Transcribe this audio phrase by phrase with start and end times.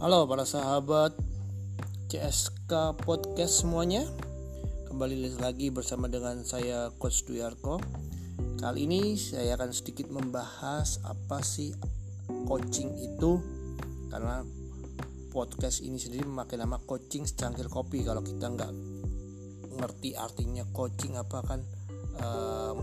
[0.00, 1.12] Halo para sahabat
[2.08, 4.00] CSK Podcast semuanya.
[4.88, 7.76] Kembali lagi bersama dengan saya Coach Duyarko.
[8.64, 11.76] Kali ini saya akan sedikit membahas apa sih
[12.48, 13.44] coaching itu.
[14.08, 14.40] Karena
[15.36, 18.00] podcast ini sendiri memakai nama coaching secangkir kopi.
[18.00, 18.72] Kalau kita nggak
[19.84, 21.60] ngerti artinya coaching apa kan
[22.24, 22.76] um,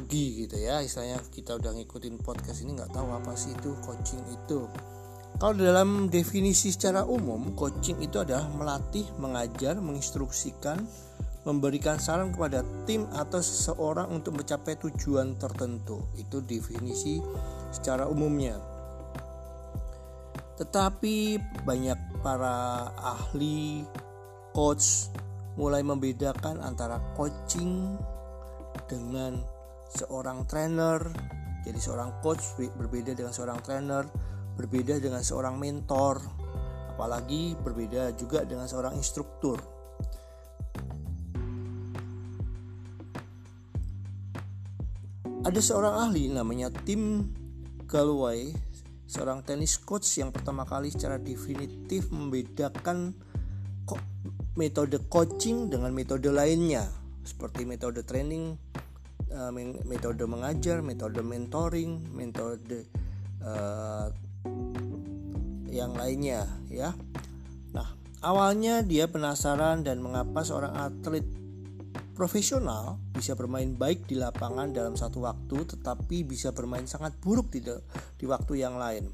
[0.00, 0.80] rugi gitu ya.
[0.80, 4.64] Istilahnya kita udah ngikutin podcast ini nggak tahu apa sih itu coaching itu
[5.36, 10.80] kalau dalam definisi secara umum, coaching itu adalah melatih, mengajar, menginstruksikan,
[11.44, 16.08] memberikan saran kepada tim atau seseorang untuk mencapai tujuan tertentu.
[16.16, 17.20] Itu definisi
[17.68, 18.56] secara umumnya.
[20.56, 21.36] Tetapi
[21.68, 23.84] banyak para ahli
[24.56, 25.12] coach
[25.60, 27.92] mulai membedakan antara coaching
[28.88, 29.36] dengan
[29.92, 31.04] seorang trainer.
[31.60, 34.08] Jadi seorang coach berbeda dengan seorang trainer
[34.56, 36.18] berbeda dengan seorang mentor,
[36.96, 39.60] apalagi berbeda juga dengan seorang instruktur.
[45.46, 47.22] Ada seorang ahli namanya Tim
[47.86, 48.50] Galloway,
[49.06, 53.14] seorang tenis coach yang pertama kali secara definitif membedakan
[54.58, 56.90] metode coaching dengan metode lainnya,
[57.22, 58.58] seperti metode training,
[59.30, 59.52] eh,
[59.86, 62.90] metode mengajar, metode mentoring, metode
[63.46, 64.10] uh,
[65.70, 66.96] yang lainnya ya.
[67.76, 67.92] Nah,
[68.24, 71.26] awalnya dia penasaran dan mengapa seorang atlet
[72.16, 77.60] profesional bisa bermain baik di lapangan dalam satu waktu tetapi bisa bermain sangat buruk di,
[78.16, 79.12] di waktu yang lain.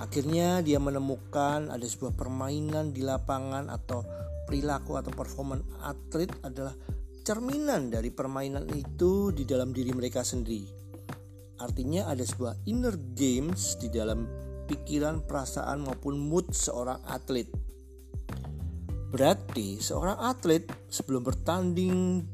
[0.00, 4.02] Akhirnya dia menemukan ada sebuah permainan di lapangan atau
[4.48, 6.74] perilaku atau performa atlet adalah
[7.22, 10.79] cerminan dari permainan itu di dalam diri mereka sendiri.
[11.60, 14.24] Artinya ada sebuah inner games di dalam
[14.64, 17.46] pikiran, perasaan maupun mood seorang atlet.
[19.10, 22.24] Berarti seorang atlet sebelum bertanding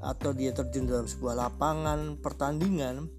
[0.00, 3.10] atau dia terjun dalam sebuah lapangan pertandingan,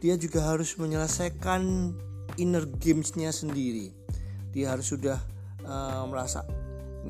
[0.00, 1.92] dia juga harus menyelesaikan
[2.38, 3.92] inner gamesnya sendiri.
[4.54, 5.18] Dia harus sudah
[5.66, 6.46] uh, merasa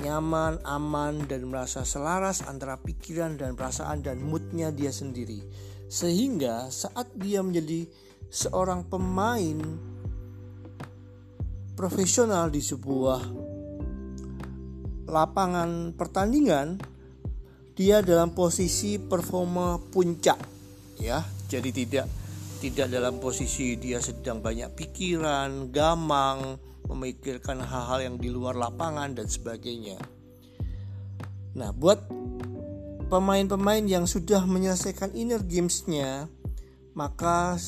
[0.01, 5.43] nyaman, aman, dan merasa selaras antara pikiran dan perasaan dan moodnya dia sendiri.
[5.91, 7.83] Sehingga saat dia menjadi
[8.31, 9.59] seorang pemain
[11.75, 13.19] profesional di sebuah
[15.11, 16.79] lapangan pertandingan
[17.75, 20.39] dia dalam posisi performa puncak
[21.03, 21.19] ya.
[21.51, 22.07] Jadi tidak
[22.63, 26.55] tidak dalam posisi dia sedang banyak pikiran gamang
[26.87, 29.99] memikirkan hal-hal yang di luar lapangan dan sebagainya.
[31.57, 31.99] Nah buat
[33.11, 36.31] pemain-pemain yang sudah menyelesaikan inner gamesnya
[36.95, 37.59] maka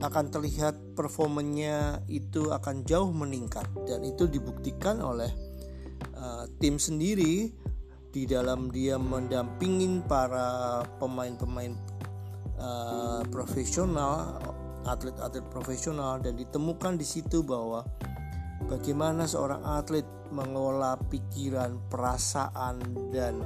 [0.00, 3.68] akan terlihat performanya itu akan jauh meningkat.
[3.84, 5.28] Dan itu dibuktikan oleh
[6.16, 7.52] uh, tim sendiri
[8.12, 11.76] di dalam dia mendampingin para pemain-pemain
[12.60, 14.40] uh, profesional
[14.88, 16.18] atlet-atlet profesional.
[16.18, 17.86] Dan ditemukan di situ bahwa
[18.66, 22.80] bagaimana seorang atlet mengelola pikiran, perasaan
[23.12, 23.40] dan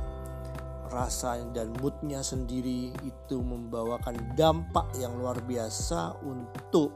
[0.91, 6.91] rasa dan moodnya sendiri itu membawakan dampak yang luar biasa untuk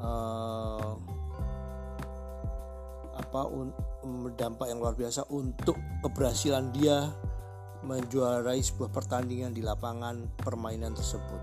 [0.00, 0.94] uh,
[3.20, 3.40] apa
[4.34, 7.12] dampak yang luar biasa untuk keberhasilan dia
[7.80, 11.42] menjuarai sebuah pertandingan di lapangan permainan tersebut.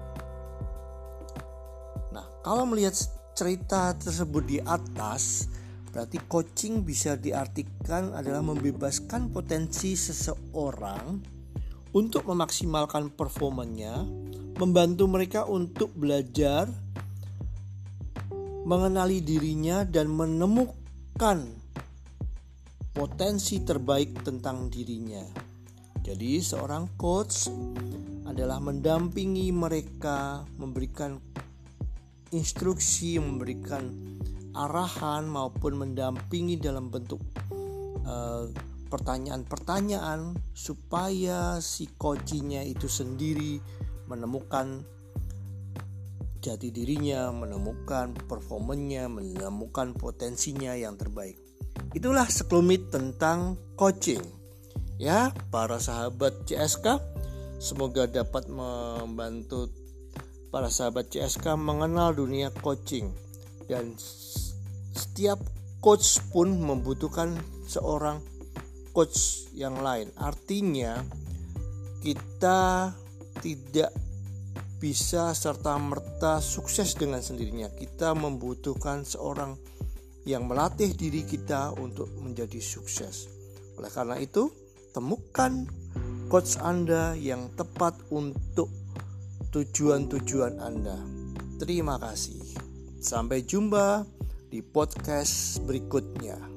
[2.13, 2.93] Nah, kalau melihat
[3.33, 5.49] cerita tersebut di atas,
[5.91, 11.19] Berarti coaching bisa diartikan adalah membebaskan potensi seseorang
[11.95, 14.03] untuk memaksimalkan performanya,
[14.59, 16.67] membantu mereka untuk belajar,
[18.67, 21.55] mengenali dirinya dan menemukan
[22.91, 25.23] potensi terbaik tentang dirinya.
[26.03, 27.47] Jadi, seorang coach
[28.27, 31.15] adalah mendampingi mereka, memberikan
[32.31, 33.87] instruksi, memberikan
[34.57, 37.21] arahan maupun mendampingi dalam bentuk
[38.01, 38.45] eh,
[38.87, 43.59] pertanyaan-pertanyaan supaya si coachingnya itu sendiri
[44.07, 44.81] menemukan
[46.39, 51.35] jati dirinya, menemukan performanya, menemukan potensinya yang terbaik.
[51.91, 54.23] Itulah sekelumit tentang coaching.
[54.97, 57.03] Ya, para sahabat CSK,
[57.59, 59.69] semoga dapat membantu
[60.49, 63.11] para sahabat CSK mengenal dunia coaching
[63.67, 63.93] dan
[64.97, 65.39] setiap
[65.79, 67.37] coach pun membutuhkan
[67.69, 68.19] seorang
[68.91, 70.09] coach yang lain.
[70.17, 70.99] Artinya
[72.01, 72.91] kita
[73.39, 73.93] tidak
[74.77, 77.69] bisa serta merta sukses dengan sendirinya.
[77.73, 79.57] Kita membutuhkan seorang
[80.27, 83.29] yang melatih diri kita untuk menjadi sukses.
[83.77, 84.49] Oleh karena itu,
[84.91, 85.65] temukan
[86.27, 88.69] coach Anda yang tepat untuk
[89.53, 90.97] tujuan-tujuan Anda.
[91.57, 92.37] Terima kasih.
[92.99, 94.16] Sampai jumpa
[94.47, 96.56] di podcast berikutnya.